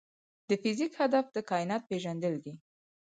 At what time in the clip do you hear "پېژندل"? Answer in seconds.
1.89-2.35